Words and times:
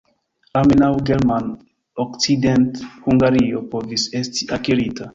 Almenaŭ 0.61 0.89
German-Okcidenthungario 1.09 3.65
povis 3.77 4.09
esti 4.25 4.51
akirita. 4.61 5.09